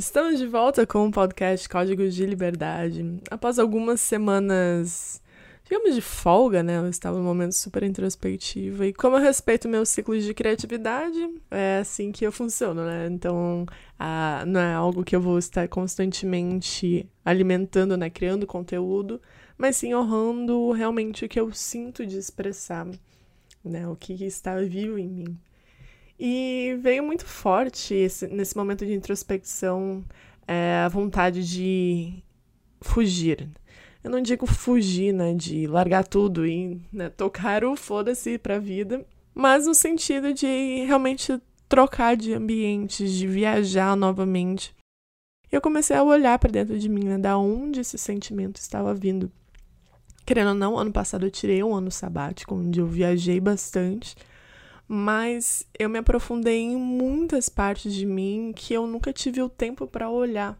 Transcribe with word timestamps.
Estamos 0.00 0.38
de 0.38 0.46
volta 0.46 0.86
com 0.86 1.06
o 1.06 1.10
podcast 1.10 1.68
Códigos 1.68 2.14
de 2.14 2.24
Liberdade. 2.24 3.20
Após 3.30 3.58
algumas 3.58 4.00
semanas, 4.00 5.20
digamos, 5.62 5.94
de 5.94 6.00
folga, 6.00 6.62
né? 6.62 6.78
Eu 6.78 6.88
estava 6.88 7.18
num 7.18 7.22
momento 7.22 7.52
super 7.52 7.82
introspectivo. 7.82 8.82
E 8.82 8.94
como 8.94 9.16
eu 9.16 9.20
respeito 9.20 9.68
meus 9.68 9.90
ciclos 9.90 10.24
de 10.24 10.32
criatividade, 10.32 11.18
é 11.50 11.80
assim 11.82 12.12
que 12.12 12.26
eu 12.26 12.32
funciono, 12.32 12.82
né? 12.82 13.08
Então, 13.08 13.66
a, 13.98 14.42
não 14.46 14.58
é 14.58 14.72
algo 14.72 15.04
que 15.04 15.14
eu 15.14 15.20
vou 15.20 15.38
estar 15.38 15.68
constantemente 15.68 17.06
alimentando, 17.22 17.94
né? 17.94 18.08
Criando 18.08 18.46
conteúdo, 18.46 19.20
mas 19.58 19.76
sim 19.76 19.94
honrando 19.94 20.72
realmente 20.72 21.26
o 21.26 21.28
que 21.28 21.38
eu 21.38 21.52
sinto 21.52 22.06
de 22.06 22.16
expressar, 22.16 22.88
né? 23.62 23.86
O 23.86 23.94
que 23.94 24.14
está 24.24 24.56
vivo 24.60 24.96
em 24.96 25.08
mim. 25.08 25.38
E 26.22 26.76
veio 26.82 27.02
muito 27.02 27.24
forte 27.24 27.94
esse, 27.94 28.26
nesse 28.26 28.54
momento 28.54 28.84
de 28.84 28.92
introspecção 28.92 30.04
é, 30.46 30.82
a 30.84 30.88
vontade 30.88 31.42
de 31.48 32.22
fugir. 32.82 33.48
Eu 34.04 34.10
não 34.10 34.20
digo 34.20 34.44
fugir, 34.44 35.14
né, 35.14 35.32
de 35.32 35.66
largar 35.66 36.06
tudo 36.06 36.46
e 36.46 36.78
né, 36.92 37.08
tocar 37.08 37.64
o 37.64 37.74
foda-se 37.74 38.36
pra 38.36 38.58
vida, 38.58 39.02
mas 39.34 39.66
no 39.66 39.72
sentido 39.72 40.34
de 40.34 40.84
realmente 40.84 41.40
trocar 41.66 42.18
de 42.18 42.34
ambientes, 42.34 43.14
de 43.14 43.26
viajar 43.26 43.96
novamente. 43.96 44.76
Eu 45.50 45.62
comecei 45.62 45.96
a 45.96 46.02
olhar 46.02 46.38
para 46.38 46.52
dentro 46.52 46.78
de 46.78 46.88
mim, 46.90 47.04
né, 47.04 47.16
da 47.16 47.38
onde 47.38 47.80
esse 47.80 47.96
sentimento 47.96 48.56
estava 48.56 48.92
vindo. 48.92 49.32
Querendo 50.26 50.48
ou 50.48 50.54
não, 50.54 50.78
ano 50.78 50.92
passado 50.92 51.24
eu 51.24 51.30
tirei 51.30 51.62
um 51.62 51.74
ano 51.74 51.90
sabático, 51.90 52.54
onde 52.54 52.78
eu 52.78 52.86
viajei 52.86 53.40
bastante 53.40 54.14
mas 54.92 55.64
eu 55.78 55.88
me 55.88 56.00
aprofundei 56.00 56.58
em 56.58 56.76
muitas 56.76 57.48
partes 57.48 57.94
de 57.94 58.04
mim 58.04 58.52
que 58.52 58.74
eu 58.74 58.88
nunca 58.88 59.12
tive 59.12 59.40
o 59.40 59.48
tempo 59.48 59.86
para 59.86 60.10
olhar, 60.10 60.58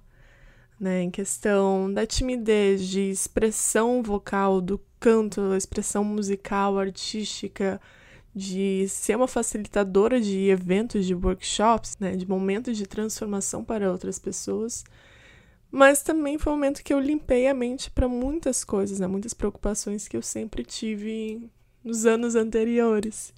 né? 0.79 1.03
Em 1.03 1.11
questão 1.11 1.93
da 1.93 2.07
timidez, 2.07 2.87
de 2.87 3.11
expressão 3.11 4.01
vocal, 4.05 4.61
do 4.61 4.81
canto, 5.01 5.53
expressão 5.57 6.05
musical, 6.05 6.79
artística, 6.79 7.81
de 8.33 8.87
ser 8.89 9.17
uma 9.17 9.27
facilitadora 9.27 10.21
de 10.21 10.49
eventos, 10.49 11.07
de 11.07 11.15
workshops, 11.15 11.97
né? 11.99 12.15
De 12.15 12.29
momentos 12.29 12.77
de 12.77 12.87
transformação 12.87 13.65
para 13.65 13.91
outras 13.91 14.21
pessoas. 14.21 14.85
Mas 15.73 16.05
também 16.05 16.39
foi 16.39 16.53
um 16.53 16.57
momento 16.57 16.85
que 16.85 16.95
eu 16.95 17.01
limpei 17.01 17.49
a 17.49 17.55
mente 17.55 17.91
para 17.91 18.07
muitas 18.07 18.63
coisas, 18.63 19.01
né? 19.01 19.09
Muitas 19.09 19.35
preocupações 19.35 20.07
que 20.07 20.17
eu 20.17 20.23
sempre 20.23 20.63
tive 20.65 21.51
nos 21.83 22.07
anos 22.07 22.37
anteriores. 22.37 23.35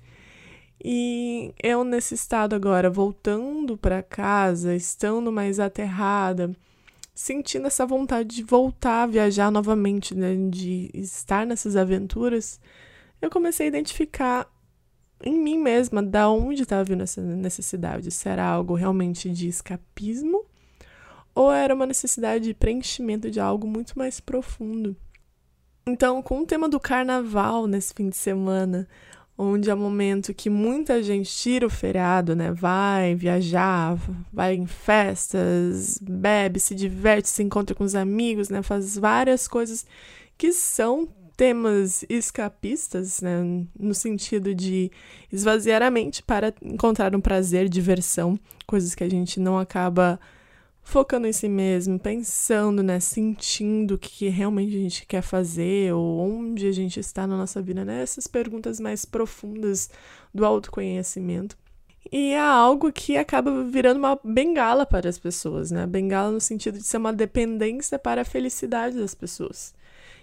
E 0.84 1.54
eu, 1.62 1.84
nesse 1.84 2.14
estado 2.14 2.54
agora, 2.54 2.90
voltando 2.90 3.76
para 3.76 4.02
casa, 4.02 4.74
estando 4.74 5.30
mais 5.30 5.60
aterrada, 5.60 6.50
sentindo 7.14 7.66
essa 7.68 7.86
vontade 7.86 8.34
de 8.34 8.42
voltar 8.42 9.04
a 9.04 9.06
viajar 9.06 9.50
novamente, 9.50 10.14
né, 10.14 10.34
de 10.50 10.90
estar 10.92 11.46
nessas 11.46 11.76
aventuras, 11.76 12.60
eu 13.20 13.30
comecei 13.30 13.66
a 13.66 13.68
identificar 13.68 14.50
em 15.22 15.38
mim 15.38 15.58
mesma 15.58 16.02
da 16.02 16.28
onde 16.28 16.62
estava 16.62 16.82
vindo 16.82 17.02
essa 17.02 17.20
necessidade. 17.20 18.10
Se 18.10 18.28
era 18.28 18.44
algo 18.44 18.74
realmente 18.74 19.30
de 19.30 19.46
escapismo 19.46 20.44
ou 21.34 21.52
era 21.52 21.74
uma 21.74 21.86
necessidade 21.86 22.44
de 22.44 22.54
preenchimento 22.54 23.30
de 23.30 23.38
algo 23.38 23.66
muito 23.66 23.96
mais 23.96 24.18
profundo. 24.18 24.96
Então, 25.86 26.22
com 26.22 26.40
o 26.40 26.46
tema 26.46 26.68
do 26.68 26.78
carnaval 26.78 27.66
nesse 27.66 27.94
fim 27.94 28.08
de 28.08 28.16
semana, 28.16 28.88
onde 29.42 29.70
é 29.70 29.74
o 29.74 29.78
momento 29.78 30.32
que 30.32 30.48
muita 30.48 31.02
gente 31.02 31.30
tira 31.30 31.66
o 31.66 31.70
feriado, 31.70 32.36
né? 32.36 32.52
Vai 32.52 33.14
viajar, 33.14 33.98
vai 34.32 34.54
em 34.54 34.66
festas, 34.66 35.98
bebe, 36.00 36.60
se 36.60 36.74
diverte, 36.74 37.28
se 37.28 37.42
encontra 37.42 37.74
com 37.74 37.84
os 37.84 37.94
amigos, 37.94 38.48
né? 38.48 38.62
Faz 38.62 38.96
várias 38.96 39.48
coisas 39.48 39.84
que 40.38 40.52
são 40.52 41.08
temas 41.36 42.04
escapistas, 42.08 43.20
né? 43.20 43.64
No 43.78 43.94
sentido 43.94 44.54
de 44.54 44.90
esvaziar 45.32 45.82
a 45.82 45.90
mente 45.90 46.22
para 46.22 46.54
encontrar 46.62 47.14
um 47.16 47.20
prazer, 47.20 47.68
diversão, 47.68 48.38
coisas 48.66 48.94
que 48.94 49.02
a 49.02 49.10
gente 49.10 49.40
não 49.40 49.58
acaba 49.58 50.20
focando 50.82 51.26
em 51.26 51.32
si 51.32 51.48
mesmo, 51.48 51.98
pensando, 51.98 52.82
né, 52.82 52.98
sentindo 53.00 53.94
o 53.94 53.98
que 53.98 54.28
realmente 54.28 54.76
a 54.76 54.80
gente 54.80 55.06
quer 55.06 55.22
fazer 55.22 55.92
ou 55.94 56.18
onde 56.18 56.66
a 56.66 56.72
gente 56.72 56.98
está 56.98 57.26
na 57.26 57.36
nossa 57.36 57.62
vida, 57.62 57.84
né? 57.84 58.02
Essas 58.02 58.26
perguntas 58.26 58.80
mais 58.80 59.04
profundas 59.04 59.88
do 60.34 60.44
autoconhecimento. 60.44 61.56
E 62.10 62.32
é 62.32 62.40
algo 62.40 62.92
que 62.92 63.16
acaba 63.16 63.64
virando 63.64 63.98
uma 63.98 64.18
bengala 64.22 64.84
para 64.84 65.08
as 65.08 65.18
pessoas, 65.18 65.70
né? 65.70 65.86
Bengala 65.86 66.32
no 66.32 66.40
sentido 66.40 66.78
de 66.78 66.84
ser 66.84 66.96
uma 66.96 67.12
dependência 67.12 67.98
para 67.98 68.22
a 68.22 68.24
felicidade 68.24 68.98
das 68.98 69.14
pessoas. 69.14 69.72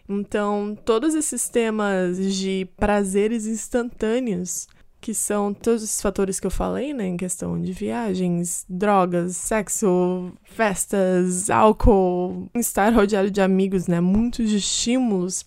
Então, 0.07 0.77
todos 0.85 1.15
esses 1.15 1.47
temas 1.49 2.17
de 2.35 2.67
prazeres 2.75 3.45
instantâneos 3.45 4.67
que 5.01 5.13
são 5.13 5.53
todos 5.53 5.83
esses 5.83 6.01
fatores 6.01 6.39
que 6.39 6.47
eu 6.47 6.51
falei, 6.51 6.93
né, 6.93 7.07
em 7.07 7.17
questão 7.17 7.59
de 7.61 7.71
viagens, 7.71 8.65
drogas, 8.67 9.37
sexo, 9.37 10.33
festas, 10.43 11.49
álcool, 11.49 12.49
estar 12.55 12.93
rodeado 12.93 13.31
de 13.31 13.41
amigos, 13.41 13.87
né, 13.87 14.01
muitos 14.01 14.51
estímulos. 14.51 15.45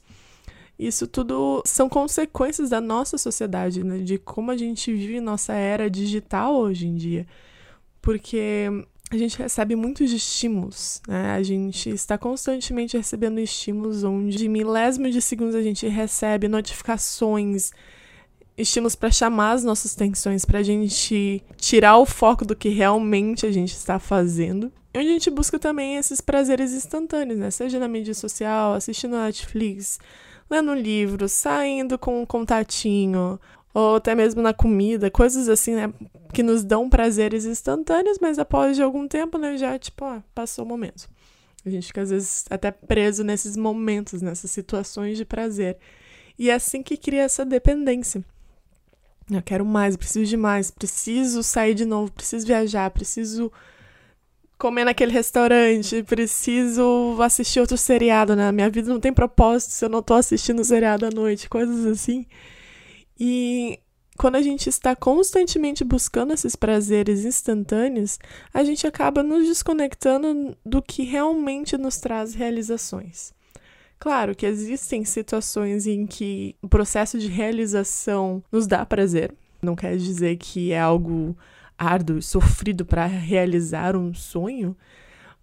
Isso 0.78 1.06
tudo 1.06 1.62
são 1.66 1.88
consequências 1.88 2.70
da 2.70 2.80
nossa 2.80 3.18
sociedade, 3.18 3.84
né, 3.84 3.98
de 3.98 4.18
como 4.18 4.50
a 4.50 4.56
gente 4.56 4.92
vive 4.92 5.20
nossa 5.20 5.52
era 5.52 5.90
digital 5.90 6.54
hoje 6.54 6.86
em 6.86 6.94
dia. 6.94 7.26
Porque 8.00 8.68
a 9.10 9.16
gente 9.18 9.36
recebe 9.38 9.76
muitos 9.76 10.10
estímulos, 10.10 11.02
né? 11.06 11.32
A 11.32 11.42
gente 11.42 11.90
está 11.90 12.16
constantemente 12.16 12.96
recebendo 12.96 13.38
estímulos 13.38 14.02
onde 14.02 14.38
de 14.38 14.48
milésimos 14.48 15.12
de 15.12 15.20
segundos 15.20 15.54
a 15.54 15.62
gente 15.62 15.86
recebe 15.86 16.48
notificações, 16.48 17.72
estímulos 18.56 18.94
para 18.94 19.10
chamar 19.10 19.52
as 19.52 19.64
nossas 19.64 19.94
atenções, 19.94 20.44
para 20.44 20.58
a 20.58 20.62
gente 20.62 21.42
tirar 21.56 21.96
o 21.98 22.06
foco 22.06 22.44
do 22.44 22.56
que 22.56 22.68
realmente 22.68 23.46
a 23.46 23.52
gente 23.52 23.72
está 23.72 23.98
fazendo. 23.98 24.72
E 24.94 24.98
onde 24.98 25.08
a 25.08 25.12
gente 25.12 25.30
busca 25.30 25.58
também 25.58 25.96
esses 25.96 26.20
prazeres 26.20 26.72
instantâneos, 26.72 27.38
né? 27.38 27.50
Seja 27.50 27.78
na 27.78 27.88
mídia 27.88 28.14
social, 28.14 28.74
assistindo 28.74 29.16
Netflix, 29.16 29.98
lendo 30.50 30.72
um 30.72 30.74
livro, 30.74 31.28
saindo 31.28 31.98
com 31.98 32.22
um 32.22 32.26
contatinho, 32.26 33.40
ou 33.72 33.96
até 33.96 34.14
mesmo 34.14 34.42
na 34.42 34.52
comida, 34.52 35.10
coisas 35.10 35.48
assim, 35.48 35.74
né? 35.74 35.92
Que 36.32 36.42
nos 36.42 36.62
dão 36.62 36.90
prazeres 36.90 37.46
instantâneos, 37.46 38.18
mas 38.20 38.38
após 38.38 38.76
de 38.76 38.82
algum 38.82 39.08
tempo, 39.08 39.38
né? 39.38 39.56
Já, 39.56 39.78
tipo, 39.78 40.04
ah, 40.04 40.22
passou 40.34 40.64
o 40.64 40.68
momento. 40.68 41.08
A 41.64 41.70
gente 41.70 41.86
fica 41.86 42.02
às 42.02 42.10
vezes 42.10 42.44
até 42.50 42.70
preso 42.70 43.24
nesses 43.24 43.56
momentos, 43.56 44.20
nessas 44.20 44.50
situações 44.50 45.16
de 45.16 45.24
prazer. 45.24 45.78
E 46.38 46.50
é 46.50 46.54
assim 46.54 46.82
que 46.82 46.96
cria 46.96 47.22
essa 47.22 47.44
dependência. 47.44 48.22
Eu 49.38 49.42
quero 49.42 49.64
mais, 49.64 49.96
preciso 49.96 50.28
de 50.28 50.36
mais, 50.36 50.70
preciso 50.70 51.42
sair 51.42 51.74
de 51.74 51.84
novo, 51.84 52.12
preciso 52.12 52.46
viajar, 52.46 52.90
preciso 52.90 53.52
comer 54.58 54.84
naquele 54.84 55.10
restaurante, 55.10 56.02
preciso 56.04 57.18
assistir 57.20 57.58
outro 57.58 57.76
seriado, 57.76 58.36
né? 58.36 58.52
Minha 58.52 58.70
vida 58.70 58.88
não 58.88 59.00
tem 59.00 59.12
propósito 59.12 59.70
se 59.70 59.84
eu 59.84 59.88
não 59.88 60.02
tô 60.02 60.14
assistindo 60.14 60.62
seriado 60.62 61.04
à 61.04 61.10
noite, 61.10 61.48
coisas 61.48 61.84
assim. 61.84 62.26
E 63.18 63.80
quando 64.16 64.36
a 64.36 64.42
gente 64.42 64.68
está 64.68 64.94
constantemente 64.94 65.82
buscando 65.82 66.32
esses 66.32 66.54
prazeres 66.54 67.24
instantâneos, 67.24 68.18
a 68.54 68.62
gente 68.62 68.86
acaba 68.86 69.22
nos 69.22 69.48
desconectando 69.48 70.56
do 70.64 70.80
que 70.80 71.02
realmente 71.02 71.76
nos 71.76 71.96
traz 71.98 72.34
realizações. 72.34 73.32
Claro 74.02 74.34
que 74.34 74.44
existem 74.44 75.04
situações 75.04 75.86
em 75.86 76.08
que 76.08 76.56
o 76.60 76.68
processo 76.68 77.20
de 77.20 77.28
realização 77.28 78.42
nos 78.50 78.66
dá 78.66 78.84
prazer. 78.84 79.32
Não 79.62 79.76
quer 79.76 79.96
dizer 79.96 80.38
que 80.38 80.72
é 80.72 80.80
algo 80.80 81.38
árduo 81.78 82.20
sofrido 82.20 82.84
para 82.84 83.06
realizar 83.06 83.94
um 83.94 84.12
sonho, 84.12 84.76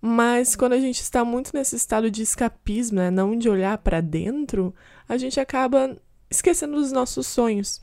mas 0.02 0.58
quando 0.58 0.74
a 0.74 0.78
gente 0.78 1.00
está 1.00 1.24
muito 1.24 1.52
nesse 1.54 1.78
estado 1.78 2.12
de 2.12 2.22
escapismo, 2.22 2.98
né, 2.98 3.10
não 3.10 3.38
de 3.38 3.48
olhar 3.48 3.78
para 3.78 4.02
dentro, 4.02 4.76
a 5.08 5.16
gente 5.16 5.40
acaba 5.40 5.96
esquecendo 6.30 6.76
dos 6.76 6.92
nossos 6.92 7.28
sonhos. 7.28 7.80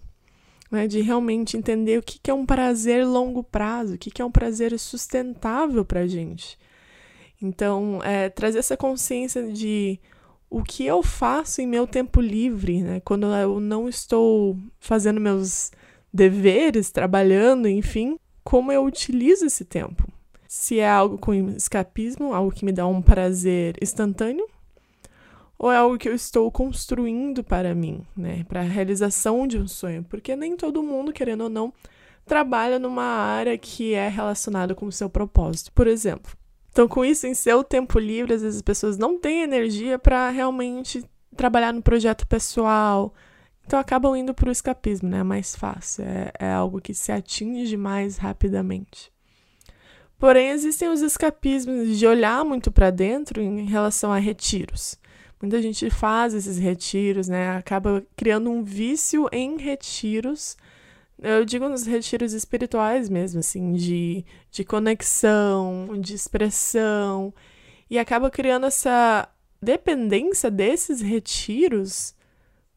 Né, 0.71 0.87
de 0.87 1.01
realmente 1.01 1.57
entender 1.57 1.99
o 1.99 2.03
que, 2.03 2.19
que 2.19 2.31
é 2.31 2.35
um 2.35 2.45
prazer 2.45 3.07
longo 3.07 3.43
prazo, 3.43 3.95
o 3.95 3.99
que, 3.99 4.11
que 4.11 4.21
é 4.21 4.25
um 4.25 4.31
prazer 4.31 4.79
sustentável 4.79 5.87
para 5.87 6.01
a 6.01 6.07
gente. 6.07 6.59
Então, 7.41 8.01
é, 8.03 8.29
trazer 8.29 8.59
essa 8.59 8.77
consciência 8.77 9.51
de 9.51 9.99
o 10.49 10.63
que 10.63 10.87
eu 10.87 11.03
faço 11.03 11.61
em 11.61 11.67
meu 11.67 11.87
tempo 11.87 12.21
livre, 12.21 12.83
né? 12.83 13.01
Quando 13.01 13.27
eu 13.27 13.61
não 13.61 13.89
estou 13.89 14.57
fazendo 14.79 15.21
meus 15.21 15.71
deveres, 16.13 16.91
trabalhando, 16.91 17.69
enfim, 17.69 18.19
como 18.45 18.73
eu 18.73 18.85
utilizo 18.85 19.47
esse 19.47 19.65
tempo. 19.65 20.07
Se 20.49 20.79
é 20.79 20.89
algo 20.89 21.19
com 21.19 21.35
escapismo, 21.51 22.33
algo 22.33 22.53
que 22.53 22.65
me 22.65 22.73
dá 22.73 22.87
um 22.87 23.03
prazer 23.03 23.77
instantâneo, 23.83 24.47
ou 25.59 25.73
é 25.73 25.77
algo 25.77 25.99
que 25.99 26.09
eu 26.09 26.15
estou 26.15 26.51
construindo 26.51 27.43
para 27.43 27.75
mim, 27.75 28.03
né, 28.17 28.45
para 28.49 28.61
a 28.61 28.65
realização 28.65 29.47
de 29.47 29.59
um 29.59 29.67
sonho, 29.67 30.05
porque 30.05 30.37
nem 30.37 30.57
todo 30.57 30.83
mundo, 30.83 31.13
querendo 31.13 31.43
ou 31.45 31.51
não, 31.51 31.73
trabalha 32.25 32.79
numa 32.79 33.05
área 33.05 33.57
que 33.57 33.95
é 33.95 34.09
relacionada 34.09 34.75
com 34.75 34.87
o 34.87 34.93
seu 34.93 35.09
propósito. 35.09 35.73
Por 35.73 35.87
exemplo, 35.87 36.37
Então, 36.77 36.87
com 36.87 37.03
isso, 37.03 37.27
em 37.27 37.33
seu 37.33 37.65
tempo 37.65 37.99
livre, 37.99 38.35
às 38.35 38.43
vezes 38.43 38.57
as 38.57 38.63
pessoas 38.63 38.99
não 38.99 39.19
têm 39.19 39.41
energia 39.41 39.99
para 39.99 40.29
realmente 40.29 41.03
trabalhar 41.35 41.73
no 41.73 41.81
projeto 41.81 42.27
pessoal. 42.27 43.15
Então, 43.65 43.79
acabam 43.79 44.15
indo 44.15 44.35
para 44.35 44.51
o 44.51 44.53
escapismo, 44.53 45.09
né? 45.09 45.21
É 45.21 45.23
mais 45.23 45.57
fácil, 45.57 46.05
é, 46.05 46.31
é 46.39 46.53
algo 46.53 46.79
que 46.79 46.93
se 46.93 47.11
atinge 47.11 47.79
mais 47.79 48.19
rapidamente. 48.19 49.11
Porém, 50.19 50.51
existem 50.51 50.91
os 50.91 51.01
escapismos 51.01 51.99
de 51.99 52.07
olhar 52.07 52.45
muito 52.45 52.71
para 52.71 52.91
dentro 52.91 53.41
em 53.41 53.65
relação 53.65 54.13
a 54.13 54.19
retiros. 54.19 54.99
Muita 55.41 55.63
gente 55.63 55.89
faz 55.89 56.35
esses 56.35 56.59
retiros, 56.59 57.27
né? 57.27 57.57
Acaba 57.57 58.05
criando 58.15 58.51
um 58.51 58.63
vício 58.63 59.31
em 59.33 59.57
retiros. 59.57 60.59
Eu 61.23 61.45
digo 61.45 61.69
nos 61.69 61.87
retiros 61.87 62.33
espirituais 62.33 63.09
mesmo, 63.09 63.41
assim, 63.41 63.73
de, 63.73 64.25
de 64.51 64.65
conexão, 64.65 65.99
de 65.99 66.15
expressão. 66.15 67.33
E 67.89 67.99
acaba 67.99 68.31
criando 68.31 68.67
essa 68.67 69.29
dependência 69.63 70.51
desses 70.51 71.01
retiros 71.01 72.15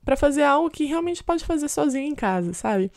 para 0.04 0.16
fazer 0.16 0.44
algo 0.44 0.70
que 0.70 0.86
realmente 0.86 1.24
pode 1.24 1.44
fazer 1.44 1.68
sozinho 1.68 2.08
em 2.08 2.16
casa, 2.16 2.54
sabe? 2.54 2.92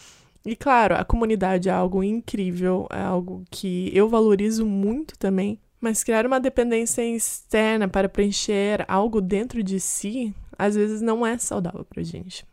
E 0.44 0.56
claro, 0.56 0.94
a 0.96 1.04
comunidade 1.04 1.68
é 1.68 1.72
algo 1.72 2.02
incrível, 2.02 2.86
é 2.90 3.00
algo 3.00 3.44
que 3.50 3.90
eu 3.94 4.08
valorizo 4.08 4.66
muito 4.66 5.16
também, 5.18 5.60
mas 5.80 6.02
criar 6.02 6.26
uma 6.26 6.40
dependência 6.40 7.02
externa 7.02 7.86
para 7.88 8.08
preencher 8.08 8.84
algo 8.88 9.20
dentro 9.20 9.62
de 9.62 9.78
si, 9.78 10.34
às 10.58 10.74
vezes 10.74 11.00
não 11.00 11.24
é 11.26 11.38
saudável 11.38 11.84
pra 11.84 12.02
gente. 12.02 12.44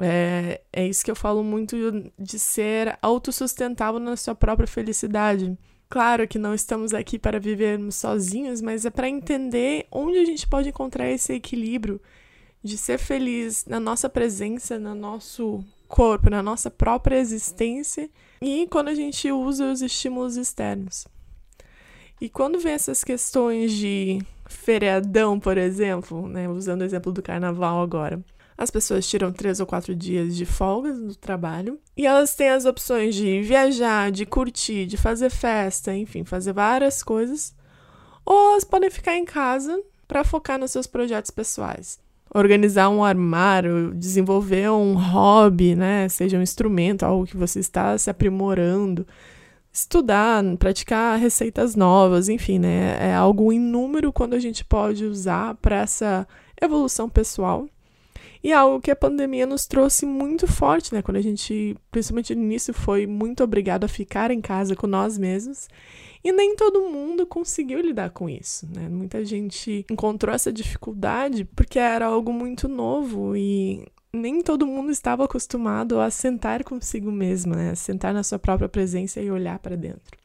É, 0.00 0.60
é 0.72 0.86
isso 0.86 1.04
que 1.04 1.10
eu 1.10 1.16
falo 1.16 1.42
muito 1.44 1.76
de 2.18 2.38
ser 2.38 2.98
autossustentável 3.02 4.00
na 4.00 4.16
sua 4.16 4.34
própria 4.34 4.66
felicidade. 4.66 5.56
Claro 5.88 6.26
que 6.26 6.38
não 6.38 6.54
estamos 6.54 6.94
aqui 6.94 7.18
para 7.18 7.38
vivermos 7.38 7.96
sozinhos, 7.96 8.62
mas 8.62 8.86
é 8.86 8.90
para 8.90 9.08
entender 9.08 9.86
onde 9.90 10.18
a 10.18 10.24
gente 10.24 10.46
pode 10.46 10.70
encontrar 10.70 11.10
esse 11.10 11.34
equilíbrio 11.34 12.00
de 12.64 12.78
ser 12.78 12.98
feliz 12.98 13.66
na 13.66 13.78
nossa 13.78 14.08
presença, 14.08 14.78
no 14.78 14.94
nosso 14.94 15.62
corpo, 15.86 16.30
na 16.30 16.42
nossa 16.42 16.70
própria 16.70 17.16
existência 17.16 18.08
e 18.40 18.66
quando 18.68 18.88
a 18.88 18.94
gente 18.94 19.30
usa 19.30 19.70
os 19.70 19.82
estímulos 19.82 20.36
externos. 20.36 21.06
E 22.18 22.30
quando 22.30 22.58
vem 22.58 22.72
essas 22.72 23.04
questões 23.04 23.72
de 23.72 24.20
feriadão, 24.46 25.38
por 25.38 25.58
exemplo, 25.58 26.26
né, 26.28 26.48
usando 26.48 26.80
o 26.80 26.84
exemplo 26.84 27.12
do 27.12 27.20
carnaval 27.20 27.82
agora, 27.82 28.24
as 28.62 28.70
pessoas 28.70 29.08
tiram 29.08 29.32
três 29.32 29.58
ou 29.58 29.66
quatro 29.66 29.94
dias 29.94 30.36
de 30.36 30.46
folga 30.46 30.92
do 30.92 31.16
trabalho 31.16 31.80
e 31.96 32.06
elas 32.06 32.34
têm 32.34 32.48
as 32.48 32.64
opções 32.64 33.14
de 33.14 33.42
viajar, 33.42 34.12
de 34.12 34.24
curtir, 34.24 34.86
de 34.86 34.96
fazer 34.96 35.30
festa, 35.30 35.94
enfim, 35.94 36.24
fazer 36.24 36.52
várias 36.52 37.02
coisas, 37.02 37.52
ou 38.24 38.52
elas 38.52 38.62
podem 38.62 38.88
ficar 38.88 39.16
em 39.16 39.24
casa 39.24 39.82
para 40.06 40.22
focar 40.22 40.58
nos 40.58 40.70
seus 40.70 40.86
projetos 40.86 41.30
pessoais 41.30 42.00
organizar 42.34 42.88
um 42.88 43.04
armário, 43.04 43.92
desenvolver 43.94 44.70
um 44.70 44.94
hobby, 44.94 45.74
né? 45.74 46.08
Seja 46.08 46.38
um 46.38 46.42
instrumento, 46.42 47.02
algo 47.02 47.26
que 47.26 47.36
você 47.36 47.60
está 47.60 47.98
se 47.98 48.08
aprimorando, 48.08 49.06
estudar, 49.70 50.42
praticar 50.56 51.18
receitas 51.18 51.76
novas, 51.76 52.30
enfim, 52.30 52.58
né? 52.58 52.96
É 52.98 53.14
algo 53.14 53.52
inúmero 53.52 54.10
quando 54.14 54.32
a 54.32 54.38
gente 54.38 54.64
pode 54.64 55.04
usar 55.04 55.56
para 55.56 55.80
essa 55.80 56.26
evolução 56.58 57.06
pessoal. 57.06 57.66
E 58.42 58.50
é 58.50 58.54
algo 58.54 58.80
que 58.80 58.90
a 58.90 58.96
pandemia 58.96 59.46
nos 59.46 59.66
trouxe 59.66 60.04
muito 60.04 60.48
forte, 60.48 60.92
né? 60.92 61.00
Quando 61.00 61.16
a 61.16 61.22
gente, 61.22 61.76
principalmente 61.92 62.34
no 62.34 62.42
início, 62.42 62.74
foi 62.74 63.06
muito 63.06 63.44
obrigado 63.44 63.84
a 63.84 63.88
ficar 63.88 64.32
em 64.32 64.40
casa 64.40 64.74
com 64.74 64.88
nós 64.88 65.16
mesmos. 65.16 65.68
E 66.24 66.32
nem 66.32 66.56
todo 66.56 66.88
mundo 66.90 67.24
conseguiu 67.24 67.80
lidar 67.80 68.10
com 68.10 68.28
isso, 68.28 68.66
né? 68.72 68.88
Muita 68.88 69.24
gente 69.24 69.86
encontrou 69.90 70.34
essa 70.34 70.52
dificuldade 70.52 71.44
porque 71.44 71.78
era 71.78 72.06
algo 72.06 72.32
muito 72.32 72.68
novo 72.68 73.36
e 73.36 73.86
nem 74.12 74.42
todo 74.42 74.66
mundo 74.66 74.90
estava 74.90 75.24
acostumado 75.24 76.00
a 76.00 76.10
sentar 76.10 76.64
consigo 76.64 77.12
mesmo, 77.12 77.54
né? 77.54 77.70
A 77.70 77.76
sentar 77.76 78.12
na 78.12 78.24
sua 78.24 78.38
própria 78.38 78.68
presença 78.68 79.20
e 79.20 79.30
olhar 79.30 79.58
para 79.60 79.76
dentro. 79.76 80.18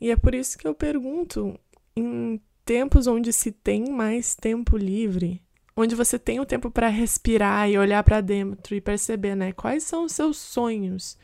E 0.00 0.10
é 0.10 0.16
por 0.16 0.34
isso 0.34 0.58
que 0.58 0.66
eu 0.66 0.74
pergunto, 0.74 1.58
em 1.96 2.40
tempos 2.64 3.06
onde 3.06 3.32
se 3.32 3.52
tem 3.52 3.88
mais 3.90 4.34
tempo 4.34 4.76
livre, 4.76 5.40
onde 5.76 5.94
você 5.94 6.18
tem 6.18 6.40
o 6.40 6.46
tempo 6.46 6.70
para 6.70 6.88
respirar 6.88 7.68
e 7.68 7.78
olhar 7.78 8.02
para 8.04 8.20
dentro 8.20 8.74
e 8.74 8.80
perceber, 8.80 9.34
né, 9.34 9.52
quais 9.52 9.82
são 9.82 10.04
os 10.04 10.12
seus 10.12 10.36
sonhos, 10.36 11.18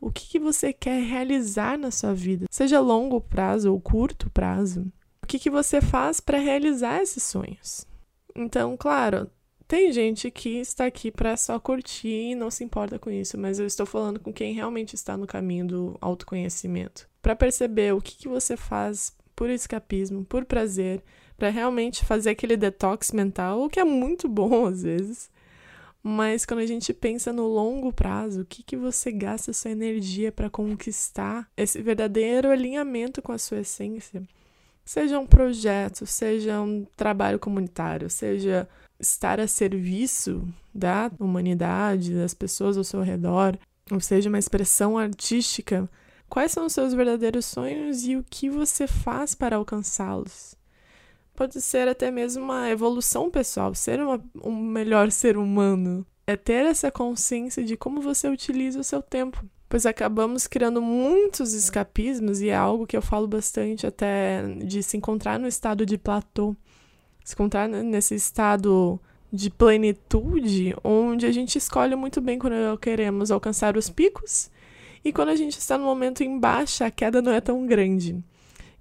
o 0.00 0.10
que, 0.10 0.28
que 0.28 0.38
você 0.38 0.72
quer 0.72 1.00
realizar 1.02 1.78
na 1.78 1.90
sua 1.90 2.12
vida, 2.12 2.46
seja 2.50 2.80
longo 2.80 3.20
prazo 3.20 3.72
ou 3.72 3.80
curto 3.80 4.28
prazo. 4.30 4.92
O 5.22 5.26
que, 5.26 5.38
que 5.38 5.48
você 5.48 5.80
faz 5.80 6.18
para 6.18 6.38
realizar 6.38 7.00
esses 7.00 7.22
sonhos? 7.22 7.86
Então, 8.34 8.76
claro, 8.76 9.30
tem 9.68 9.92
gente 9.92 10.30
que 10.30 10.58
está 10.58 10.86
aqui 10.86 11.10
para 11.10 11.36
só 11.36 11.58
curtir 11.60 12.32
e 12.32 12.34
não 12.34 12.50
se 12.50 12.64
importa 12.64 12.98
com 12.98 13.08
isso, 13.10 13.38
mas 13.38 13.58
eu 13.58 13.66
estou 13.66 13.86
falando 13.86 14.18
com 14.18 14.32
quem 14.32 14.52
realmente 14.52 14.94
está 14.94 15.16
no 15.16 15.26
caminho 15.26 15.66
do 15.66 15.98
autoconhecimento. 16.00 17.08
Para 17.22 17.36
perceber 17.36 17.94
o 17.94 18.00
que, 18.00 18.16
que 18.16 18.28
você 18.28 18.56
faz 18.56 19.16
por 19.36 19.48
escapismo, 19.48 20.24
por 20.24 20.44
prazer, 20.44 21.02
para 21.36 21.48
realmente 21.48 22.04
fazer 22.04 22.30
aquele 22.30 22.56
detox 22.56 23.12
mental, 23.12 23.62
o 23.62 23.68
que 23.68 23.80
é 23.80 23.84
muito 23.84 24.28
bom 24.28 24.66
às 24.68 24.82
vezes, 24.82 25.30
mas 26.02 26.44
quando 26.44 26.60
a 26.60 26.66
gente 26.66 26.92
pensa 26.92 27.32
no 27.32 27.46
longo 27.46 27.92
prazo, 27.92 28.40
o 28.42 28.44
que, 28.44 28.62
que 28.62 28.76
você 28.76 29.12
gasta 29.12 29.52
sua 29.52 29.70
energia 29.70 30.32
para 30.32 30.50
conquistar 30.50 31.48
esse 31.56 31.80
verdadeiro 31.80 32.50
alinhamento 32.50 33.22
com 33.22 33.30
a 33.30 33.38
sua 33.38 33.60
essência? 33.60 34.22
Seja 34.84 35.18
um 35.20 35.26
projeto, 35.26 36.04
seja 36.04 36.60
um 36.60 36.84
trabalho 36.96 37.38
comunitário, 37.38 38.10
seja 38.10 38.68
estar 38.98 39.38
a 39.38 39.46
serviço 39.46 40.42
da 40.74 41.08
humanidade, 41.20 42.14
das 42.14 42.34
pessoas 42.34 42.76
ao 42.76 42.82
seu 42.82 43.00
redor, 43.00 43.56
ou 43.90 44.00
seja, 44.00 44.28
uma 44.28 44.38
expressão 44.40 44.98
artística, 44.98 45.88
quais 46.28 46.50
são 46.50 46.66
os 46.66 46.72
seus 46.72 46.94
verdadeiros 46.94 47.46
sonhos 47.46 48.04
e 48.04 48.16
o 48.16 48.24
que 48.28 48.50
você 48.50 48.88
faz 48.88 49.36
para 49.36 49.56
alcançá-los? 49.56 50.56
Pode 51.34 51.60
ser 51.60 51.88
até 51.88 52.10
mesmo 52.10 52.44
uma 52.44 52.70
evolução 52.70 53.30
pessoal, 53.30 53.74
ser 53.74 54.00
uma, 54.00 54.22
um 54.42 54.54
melhor 54.54 55.10
ser 55.10 55.36
humano. 55.36 56.06
É 56.26 56.36
ter 56.36 56.64
essa 56.66 56.90
consciência 56.90 57.64
de 57.64 57.76
como 57.76 58.00
você 58.00 58.28
utiliza 58.28 58.80
o 58.80 58.84
seu 58.84 59.02
tempo. 59.02 59.44
Pois 59.68 59.86
acabamos 59.86 60.46
criando 60.46 60.82
muitos 60.82 61.54
escapismos, 61.54 62.40
e 62.42 62.50
é 62.50 62.54
algo 62.54 62.86
que 62.86 62.96
eu 62.96 63.02
falo 63.02 63.26
bastante 63.26 63.86
até 63.86 64.42
de 64.58 64.82
se 64.82 64.96
encontrar 64.96 65.38
no 65.38 65.48
estado 65.48 65.86
de 65.86 65.96
platô, 65.96 66.54
se 67.24 67.34
encontrar 67.34 67.68
nesse 67.68 68.14
estado 68.14 69.00
de 69.32 69.48
plenitude, 69.48 70.76
onde 70.84 71.24
a 71.24 71.32
gente 71.32 71.56
escolhe 71.56 71.96
muito 71.96 72.20
bem 72.20 72.38
quando 72.38 72.76
queremos 72.78 73.30
alcançar 73.30 73.76
os 73.76 73.88
picos 73.88 74.50
e 75.04 75.12
quando 75.12 75.30
a 75.30 75.36
gente 75.36 75.58
está 75.58 75.78
no 75.78 75.84
momento 75.84 76.22
em 76.22 76.38
baixa, 76.38 76.86
a 76.86 76.90
queda 76.90 77.22
não 77.22 77.32
é 77.32 77.40
tão 77.40 77.66
grande. 77.66 78.22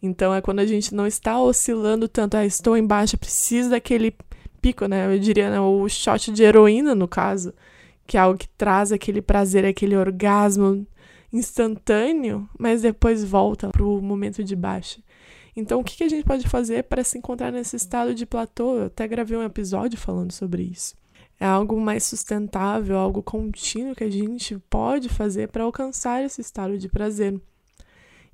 Então 0.02 0.34
é 0.34 0.42
quando 0.42 0.60
a 0.60 0.66
gente 0.66 0.96
não 0.96 1.06
está 1.06 1.40
oscilando 1.40 2.08
tanto, 2.08 2.36
ah, 2.36 2.46
estou 2.46 2.76
embaixo, 2.76 3.18
preciso 3.18 3.70
daquele 3.70 4.16
pico, 4.62 4.86
né? 4.86 5.14
Eu 5.14 5.20
diria 5.20 5.50
né, 5.50 5.60
o 5.60 5.88
shot 5.88 6.32
de 6.32 6.44
heroína, 6.44 6.96
no 6.96 7.08
caso, 7.08 7.54
que 8.08 8.18
é 8.18 8.20
algo 8.20 8.38
que 8.38 8.48
traz 8.50 8.92
aquele 8.92 9.22
prazer, 9.22 9.66
aquele 9.66 9.96
orgasmo 9.96 10.86
instantâneo, 11.32 12.50
mas 12.58 12.82
depois 12.82 13.24
volta 13.24 13.70
para 13.70 13.84
o 13.84 14.02
momento 14.02 14.44
de 14.44 14.56
baixa. 14.56 15.00
Então, 15.56 15.82
o 15.82 15.84
que, 15.84 16.04
a 16.04 16.10
gente 16.10 16.26
pode 16.26 16.48
fazer 16.48 16.84
para 16.84 17.04
se 17.04 17.18
encontrar 17.18 17.52
nesse 17.52 17.76
estado 17.76 18.16
de 18.16 18.26
platô? 18.26 18.78
Eu 18.78 18.86
até 18.86 19.08
gravei 19.08 19.38
um 19.38 19.44
episódio 19.44 19.98
falando 19.98 20.32
sobre 20.32 20.64
isso. 20.64 20.96
É 21.40 21.46
algo 21.46 21.80
mais 21.80 22.04
sustentável, 22.04 22.98
algo 22.98 23.22
contínuo 23.22 23.96
que 23.96 24.04
a 24.04 24.10
gente 24.10 24.58
pode 24.70 25.10
fazer 25.10 25.50
para 25.50 25.64
alcançar 25.64 26.24
esse 26.24 26.40
estado 26.40 26.78
de 26.78 26.88
prazer. 26.88 27.40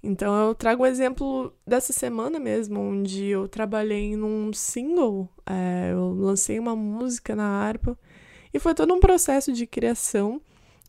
Então 0.01 0.47
eu 0.47 0.55
trago 0.55 0.83
um 0.83 0.85
exemplo 0.85 1.53
dessa 1.65 1.91
semana 1.91 2.39
mesmo, 2.39 2.79
onde 2.79 3.25
eu 3.25 3.47
trabalhei 3.47 4.15
num 4.15 4.53
single, 4.53 5.27
é, 5.45 5.91
eu 5.91 6.13
lancei 6.13 6.59
uma 6.59 6.75
música 6.75 7.35
na 7.35 7.45
harpa 7.45 7.97
e 8.53 8.59
foi 8.59 8.75
todo 8.75 8.93
um 8.93 8.99
processo 8.99 9.51
de 9.51 9.65
criação, 9.65 10.39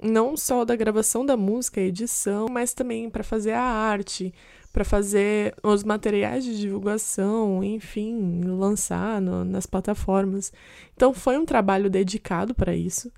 não 0.01 0.37
só 0.37 0.65
da 0.65 0.77
gravação 0.77 1.25
da 1.25 1.37
música, 1.37 1.81
edição, 1.81 2.47
mas 2.51 2.75
também 2.75 3.09
para 3.11 3.25
fazer 3.25 3.53
a 3.53 3.63
arte, 3.63 4.33
para 4.73 4.85
fazer 4.85 5.55
os 5.63 5.83
materiais 5.83 6.45
de 6.45 6.59
divulgação, 6.59 7.65
enfim, 7.65 8.43
lançar 8.45 9.21
no, 9.21 9.45
nas 9.45 9.67
plataformas. 9.67 10.53
Então 10.95 11.15
foi 11.15 11.39
um 11.39 11.47
trabalho 11.47 11.91
dedicado 11.91 12.55
para 12.55 12.77
isso, 12.77 13.11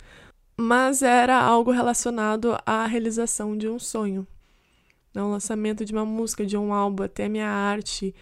mas 0.57 1.03
era 1.03 1.39
algo 1.39 1.73
relacionado 1.73 2.57
à 2.65 2.87
realização 2.87 3.57
de 3.57 3.69
um 3.69 3.79
sonho 3.79 4.27
né, 5.15 5.23
o 5.23 5.31
lançamento 5.31 5.85
de 5.85 5.93
uma 5.93 6.05
música, 6.05 6.45
de 6.47 6.57
um 6.57 6.73
álbum, 6.73 7.05
até 7.05 7.29
minha 7.29 7.49
arte 7.49 8.15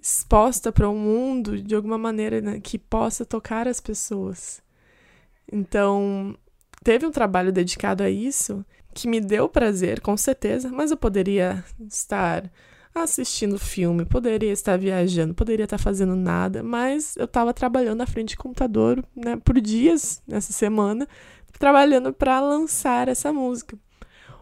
exposta 0.00 0.70
para 0.70 0.88
o 0.88 0.92
um 0.92 0.98
mundo 0.98 1.60
de 1.60 1.74
alguma 1.74 1.98
maneira 1.98 2.40
né, 2.40 2.60
que 2.60 2.78
possa 2.78 3.24
tocar 3.24 3.66
as 3.66 3.80
pessoas. 3.80 4.62
Então, 5.50 6.36
teve 6.84 7.04
um 7.06 7.10
trabalho 7.10 7.52
dedicado 7.52 8.02
a 8.02 8.10
isso 8.10 8.64
que 8.94 9.08
me 9.08 9.20
deu 9.20 9.48
prazer, 9.48 10.00
com 10.00 10.16
certeza, 10.16 10.70
mas 10.70 10.90
eu 10.90 10.96
poderia 10.96 11.64
estar 11.88 12.50
assistindo 12.94 13.58
filme, 13.58 14.04
poderia 14.04 14.52
estar 14.52 14.76
viajando, 14.76 15.34
poderia 15.34 15.64
estar 15.64 15.78
fazendo 15.78 16.16
nada, 16.16 16.62
mas 16.62 17.16
eu 17.16 17.24
estava 17.24 17.54
trabalhando 17.54 17.98
na 17.98 18.06
frente 18.06 18.30
de 18.30 18.36
computador 18.36 19.04
né, 19.14 19.36
por 19.36 19.60
dias 19.60 20.22
nessa 20.26 20.52
semana, 20.52 21.06
trabalhando 21.58 22.12
para 22.12 22.40
lançar 22.40 23.08
essa 23.08 23.32
música. 23.32 23.78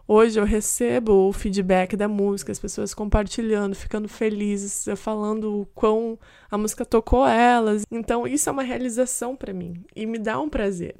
Hoje 0.08 0.38
eu 0.38 0.44
recebo 0.44 1.28
o 1.28 1.32
feedback 1.32 1.96
da 1.96 2.06
música, 2.06 2.52
as 2.52 2.60
pessoas 2.60 2.94
compartilhando, 2.94 3.74
ficando 3.74 4.08
felizes, 4.08 4.84
falando 4.96 5.62
o 5.62 5.66
quão 5.66 6.16
a 6.48 6.56
música 6.56 6.84
tocou 6.84 7.26
elas. 7.26 7.84
Então 7.90 8.24
isso 8.24 8.48
é 8.48 8.52
uma 8.52 8.62
realização 8.62 9.34
para 9.34 9.52
mim 9.52 9.84
e 9.96 10.06
me 10.06 10.16
dá 10.16 10.38
um 10.40 10.48
prazer. 10.48 10.94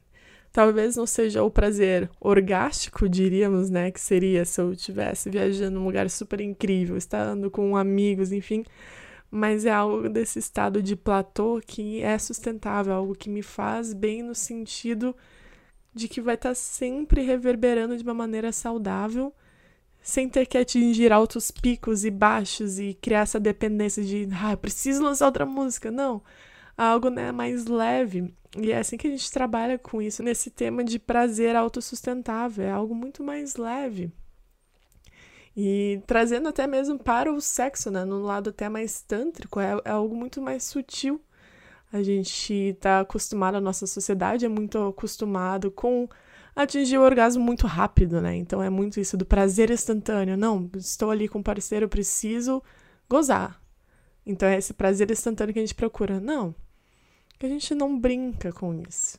Talvez 0.53 0.97
não 0.97 1.07
seja 1.07 1.45
o 1.45 1.51
prazer 1.51 2.11
orgástico, 2.21 3.09
diríamos, 3.09 3.71
né, 3.71 3.93
que 3.93 4.01
seria 4.01 4.45
se 4.45 4.61
eu 4.61 4.73
estivesse 4.73 5.31
viajando 5.31 5.79
num 5.79 5.87
lugar 5.87 6.11
super 6.11 6.41
incrível, 6.41 6.97
estando 6.97 7.49
com 7.49 7.77
amigos, 7.77 8.33
enfim, 8.33 8.65
mas 9.31 9.65
é 9.67 9.71
algo 9.71 10.09
desse 10.09 10.41
estado 10.41 10.83
de 10.83 10.97
platô 10.97 11.61
que 11.65 12.03
é 12.03 12.19
sustentável, 12.19 12.93
algo 12.93 13.15
que 13.15 13.31
me 13.31 13.43
faz 13.43 13.93
bem 13.93 14.23
no 14.23 14.35
sentido 14.35 15.15
de 15.97 16.09
que 16.09 16.21
vai 16.21 16.35
estar 16.35 16.51
tá 16.51 16.55
sempre 16.55 17.23
reverberando 17.23 17.97
de 17.97 18.03
uma 18.03 18.13
maneira 18.15 18.53
saudável, 18.53 19.35
sem 20.03 20.29
ter 20.29 20.47
que 20.47 20.59
atingir 20.59 21.11
altos 21.11 21.51
picos 21.51 22.05
e 22.05 22.11
baixos 22.11 22.79
e 22.79 22.95
criar 22.95 23.21
essa 23.21 23.41
dependência 23.41 24.05
de, 24.05 24.29
ah, 24.33 24.57
preciso 24.57 25.03
lançar 25.03 25.27
outra 25.27 25.47
música. 25.47 25.91
Não. 25.91 26.23
Algo 26.77 27.09
né, 27.09 27.33
mais 27.33 27.67
leve. 27.67 28.35
E 28.59 28.73
é 28.73 28.79
assim 28.79 28.99
que 28.99 29.07
a 29.07 29.11
gente 29.11 29.31
trabalha 29.33 29.79
com 29.79 30.03
isso, 30.03 30.23
nesse 30.23 30.51
tema 30.51 30.85
de 30.85 30.99
prazer 30.99 31.57
autossustentável. 31.57 32.65
É 32.67 32.71
algo 32.71 32.95
muito 32.95 33.25
mais 33.25 33.57
leve. 33.57 34.13
E 35.57 36.03
trazendo 36.07 36.49
até 36.51 36.67
mesmo 36.67 36.99
para 36.99 37.33
o 37.33 37.41
sexo, 37.41 37.91
né? 37.91 38.05
No 38.05 38.21
lado 38.21 38.51
até 38.51 38.69
mais 38.69 39.01
tântrico, 39.01 39.59
é, 39.59 39.81
é 39.85 39.91
algo 39.91 40.15
muito 40.15 40.43
mais 40.43 40.65
sutil 40.65 41.21
a 41.93 42.03
gente 42.03 42.53
está 42.53 43.01
acostumado, 43.01 43.57
a 43.57 43.61
nossa 43.61 43.87
sociedade 43.87 44.45
é 44.45 44.49
muito 44.49 44.79
acostumado 44.79 45.71
com 45.71 46.09
atingir 46.55 46.99
o 46.99 47.03
orgasmo 47.03 47.45
muito 47.45 47.67
rápido, 47.67 48.21
né? 48.21 48.35
Então 48.37 48.63
é 48.63 48.71
muito 48.71 48.99
isso 48.99 49.17
do 49.17 49.27
prazer 49.27 49.71
instantâneo. 49.71 50.37
Não, 50.37 50.71
estou 50.77 51.11
ali 51.11 51.29
com 51.29 51.41
o 51.41 51.45
parceiro, 51.45 51.89
preciso 51.89 52.63
gozar. 53.09 53.61
Então 54.25 54.49
é 54.49 54.57
esse 54.57 54.75
prazer 54.75 55.11
instantâneo 55.11 55.53
que 55.53 55.61
a 55.61 55.63
gente 55.63 55.75
procura. 55.75 56.19
Não, 56.19 56.55
que 57.39 57.47
a 57.47 57.49
gente 57.49 57.75
não 57.75 57.99
brinca 57.99 58.53
com 58.53 58.75
isso. 58.89 59.19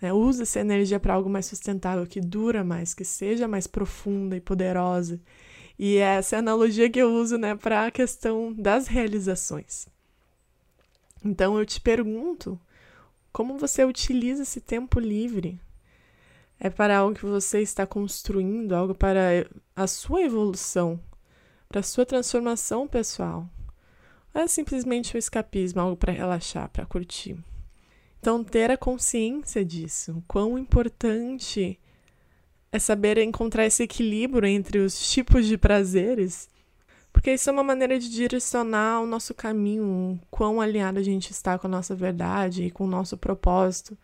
Né? 0.00 0.12
Usa 0.12 0.42
essa 0.42 0.60
energia 0.60 1.00
para 1.00 1.14
algo 1.14 1.30
mais 1.30 1.46
sustentável, 1.46 2.06
que 2.06 2.20
dura 2.20 2.62
mais, 2.62 2.94
que 2.94 3.04
seja 3.04 3.48
mais 3.48 3.66
profunda 3.66 4.36
e 4.36 4.40
poderosa. 4.40 5.20
E 5.78 5.96
essa 5.96 6.36
é 6.36 6.38
a 6.38 6.40
analogia 6.40 6.88
que 6.88 7.00
eu 7.00 7.12
uso 7.12 7.36
né, 7.36 7.56
para 7.56 7.86
a 7.86 7.90
questão 7.90 8.52
das 8.52 8.86
realizações. 8.86 9.88
Então 11.24 11.58
eu 11.58 11.64
te 11.64 11.80
pergunto, 11.80 12.60
como 13.32 13.58
você 13.58 13.84
utiliza 13.84 14.42
esse 14.42 14.60
tempo 14.60 15.00
livre? 15.00 15.58
É 16.60 16.70
para 16.70 16.98
algo 16.98 17.14
que 17.14 17.24
você 17.24 17.62
está 17.62 17.86
construindo, 17.86 18.74
algo 18.74 18.94
para 18.94 19.46
a 19.74 19.86
sua 19.86 20.22
evolução, 20.22 21.00
para 21.68 21.80
a 21.80 21.82
sua 21.82 22.06
transformação 22.06 22.86
pessoal? 22.86 23.48
Ou 24.34 24.42
é 24.42 24.46
simplesmente 24.46 25.16
um 25.16 25.18
escapismo, 25.18 25.80
algo 25.80 25.96
para 25.96 26.12
relaxar, 26.12 26.68
para 26.68 26.86
curtir? 26.86 27.36
Então, 28.20 28.42
ter 28.44 28.70
a 28.70 28.76
consciência 28.76 29.64
disso, 29.64 30.22
quão 30.26 30.58
importante 30.58 31.78
é 32.72 32.78
saber 32.78 33.18
encontrar 33.18 33.66
esse 33.66 33.82
equilíbrio 33.82 34.48
entre 34.48 34.78
os 34.78 35.10
tipos 35.10 35.46
de 35.46 35.56
prazeres 35.56 36.48
porque 37.24 37.32
isso 37.32 37.48
é 37.48 37.52
uma 37.54 37.64
maneira 37.64 37.98
de 37.98 38.10
direcionar 38.10 39.00
o 39.00 39.06
nosso 39.06 39.32
caminho, 39.32 40.20
quão 40.30 40.60
alinhado 40.60 40.98
a 40.98 41.02
gente 41.02 41.30
está 41.30 41.58
com 41.58 41.66
a 41.66 41.70
nossa 41.70 41.94
verdade 41.94 42.64
e 42.64 42.70
com 42.70 42.84
o 42.84 42.86
nosso 42.86 43.16
propósito. 43.16 43.96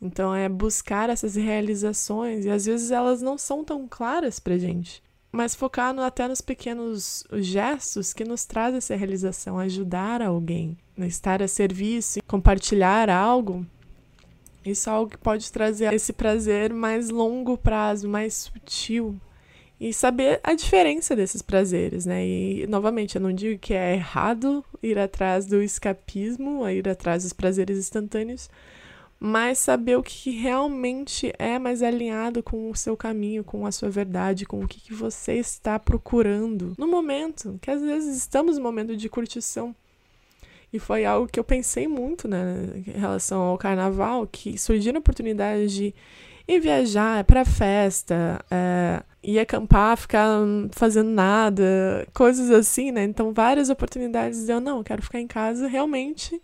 Então 0.00 0.32
é 0.32 0.48
buscar 0.48 1.10
essas 1.10 1.34
realizações 1.34 2.44
e 2.44 2.48
às 2.48 2.66
vezes 2.66 2.92
elas 2.92 3.20
não 3.20 3.36
são 3.36 3.64
tão 3.64 3.88
claras 3.88 4.38
pra 4.38 4.56
gente. 4.56 5.02
Mas 5.32 5.52
focar 5.52 5.92
no, 5.92 6.00
até 6.00 6.28
nos 6.28 6.40
pequenos 6.40 7.24
gestos 7.38 8.12
que 8.12 8.22
nos 8.22 8.44
trazem 8.44 8.78
essa 8.78 8.94
realização, 8.94 9.58
ajudar 9.58 10.22
alguém, 10.22 10.78
né? 10.96 11.08
estar 11.08 11.42
a 11.42 11.48
serviço, 11.48 12.20
compartilhar 12.24 13.10
algo. 13.10 13.66
Isso 14.64 14.88
é 14.88 14.92
algo 14.92 15.10
que 15.10 15.18
pode 15.18 15.50
trazer 15.50 15.92
esse 15.92 16.12
prazer 16.12 16.72
mais 16.72 17.10
longo 17.10 17.58
prazo, 17.58 18.08
mais 18.08 18.34
sutil, 18.34 19.20
e 19.80 19.94
saber 19.94 20.40
a 20.44 20.52
diferença 20.52 21.16
desses 21.16 21.40
prazeres, 21.40 22.04
né? 22.04 22.26
E 22.26 22.66
novamente, 22.66 23.16
eu 23.16 23.20
não 23.20 23.32
digo 23.32 23.58
que 23.58 23.72
é 23.72 23.94
errado 23.94 24.62
ir 24.82 24.98
atrás 24.98 25.46
do 25.46 25.62
escapismo, 25.62 26.68
ir 26.68 26.86
atrás 26.86 27.22
dos 27.22 27.32
prazeres 27.32 27.78
instantâneos, 27.78 28.50
mas 29.18 29.58
saber 29.58 29.96
o 29.96 30.02
que 30.02 30.30
realmente 30.30 31.32
é 31.38 31.58
mais 31.58 31.82
alinhado 31.82 32.42
com 32.42 32.70
o 32.70 32.76
seu 32.76 32.94
caminho, 32.94 33.42
com 33.42 33.64
a 33.64 33.72
sua 33.72 33.88
verdade, 33.88 34.44
com 34.44 34.62
o 34.62 34.68
que, 34.68 34.80
que 34.80 34.92
você 34.92 35.34
está 35.34 35.78
procurando 35.78 36.74
no 36.76 36.86
momento, 36.86 37.58
que 37.62 37.70
às 37.70 37.80
vezes 37.80 38.18
estamos 38.18 38.58
no 38.58 38.62
momento 38.62 38.94
de 38.94 39.08
curtição. 39.08 39.74
E 40.72 40.78
foi 40.78 41.04
algo 41.04 41.26
que 41.26 41.40
eu 41.40 41.44
pensei 41.44 41.88
muito, 41.88 42.28
né, 42.28 42.70
em 42.76 42.98
relação 42.98 43.40
ao 43.40 43.58
carnaval, 43.58 44.26
que 44.26 44.56
surgiram 44.58 45.00
oportunidades 45.00 45.72
de 45.72 45.94
ir 46.46 46.60
viajar 46.60 47.24
para 47.24 47.44
festa, 47.44 48.44
é, 48.50 49.02
ir 49.22 49.38
acampar, 49.38 49.96
ficar 49.96 50.26
fazendo 50.72 51.10
nada, 51.10 52.06
coisas 52.14 52.50
assim, 52.50 52.90
né? 52.90 53.04
Então, 53.04 53.32
várias 53.32 53.70
oportunidades 53.70 54.46
de 54.46 54.52
eu 54.52 54.60
não, 54.60 54.82
quero 54.82 55.02
ficar 55.02 55.20
em 55.20 55.26
casa 55.26 55.66
realmente 55.66 56.40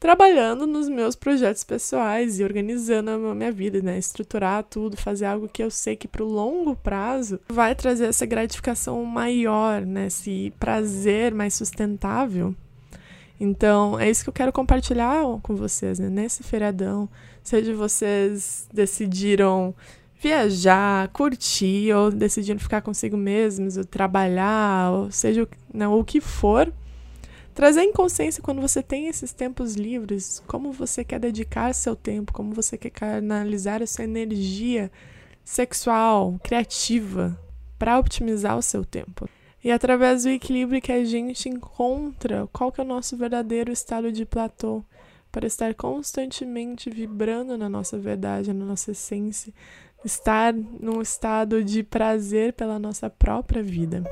trabalhando 0.00 0.66
nos 0.66 0.88
meus 0.88 1.16
projetos 1.16 1.64
pessoais 1.64 2.38
e 2.38 2.44
organizando 2.44 3.10
a 3.10 3.34
minha 3.34 3.50
vida, 3.50 3.82
né? 3.82 3.98
Estruturar 3.98 4.62
tudo, 4.62 4.96
fazer 4.96 5.26
algo 5.26 5.48
que 5.48 5.62
eu 5.62 5.70
sei 5.70 5.96
que 5.96 6.06
para 6.06 6.22
o 6.22 6.28
longo 6.28 6.76
prazo 6.76 7.40
vai 7.48 7.74
trazer 7.74 8.06
essa 8.06 8.24
gratificação 8.24 9.04
maior, 9.04 9.84
né? 9.84 10.06
Esse 10.06 10.52
prazer 10.58 11.34
mais 11.34 11.54
sustentável. 11.54 12.54
Então, 13.40 13.98
é 13.98 14.08
isso 14.10 14.24
que 14.24 14.30
eu 14.30 14.34
quero 14.34 14.52
compartilhar 14.52 15.22
com 15.42 15.54
vocês, 15.54 15.98
né? 15.98 16.08
Nesse 16.08 16.42
feriadão, 16.42 17.08
seja 17.42 17.74
vocês 17.74 18.68
decidiram 18.72 19.74
viajar, 20.20 21.08
curtir, 21.08 21.92
ou 21.92 22.10
decidindo 22.10 22.60
ficar 22.60 22.82
consigo 22.82 23.16
mesmos, 23.16 23.76
ou 23.76 23.84
trabalhar, 23.84 24.90
ou 24.92 25.10
seja 25.10 25.48
não, 25.72 25.92
né, 25.92 25.96
o 25.96 26.04
que 26.04 26.20
for, 26.20 26.72
trazer 27.54 27.82
em 27.82 27.92
consciência 27.92 28.42
quando 28.42 28.60
você 28.60 28.82
tem 28.82 29.06
esses 29.06 29.32
tempos 29.32 29.74
livres, 29.74 30.42
como 30.46 30.72
você 30.72 31.04
quer 31.04 31.20
dedicar 31.20 31.72
seu 31.74 31.94
tempo, 31.94 32.32
como 32.32 32.52
você 32.52 32.76
quer 32.76 32.90
canalizar 32.90 33.82
a 33.82 33.86
sua 33.86 34.04
energia 34.04 34.90
sexual, 35.44 36.38
criativa, 36.42 37.38
para 37.78 37.98
otimizar 37.98 38.58
o 38.58 38.62
seu 38.62 38.84
tempo. 38.84 39.28
E 39.62 39.70
através 39.70 40.24
do 40.24 40.30
equilíbrio 40.30 40.80
que 40.80 40.92
a 40.92 41.04
gente 41.04 41.48
encontra 41.48 42.48
qual 42.52 42.70
que 42.70 42.80
é 42.80 42.84
o 42.84 42.86
nosso 42.86 43.16
verdadeiro 43.16 43.72
estado 43.72 44.12
de 44.12 44.24
platô, 44.24 44.84
para 45.30 45.46
estar 45.46 45.74
constantemente 45.74 46.88
vibrando 46.90 47.56
na 47.58 47.68
nossa 47.68 47.98
verdade, 47.98 48.52
na 48.52 48.64
nossa 48.64 48.92
essência, 48.92 49.52
estar 50.04 50.54
num 50.54 51.00
estado 51.00 51.62
de 51.62 51.82
prazer 51.82 52.52
pela 52.52 52.78
nossa 52.78 53.10
própria 53.10 53.62
vida. 53.62 54.04